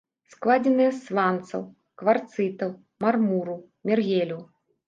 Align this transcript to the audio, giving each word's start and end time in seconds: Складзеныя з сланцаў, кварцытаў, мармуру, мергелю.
Складзеныя 0.33 0.93
з 0.95 0.99
сланцаў, 1.09 1.61
кварцытаў, 2.03 2.75
мармуру, 3.07 3.55
мергелю. 3.91 4.39